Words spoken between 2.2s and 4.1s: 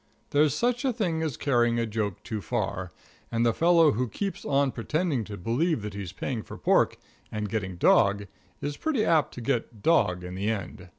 too far, and the fellow who